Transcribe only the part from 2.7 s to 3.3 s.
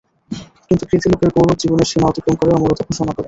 ঘোষণা করে।